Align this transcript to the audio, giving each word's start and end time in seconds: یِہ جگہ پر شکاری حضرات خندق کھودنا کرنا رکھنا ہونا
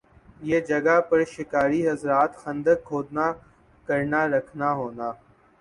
یِہ 0.47 0.59
جگہ 0.69 0.97
پر 1.09 1.19
شکاری 1.33 1.81
حضرات 1.89 2.31
خندق 2.41 2.79
کھودنا 2.87 3.27
کرنا 3.87 4.21
رکھنا 4.33 4.69
ہونا 4.79 5.07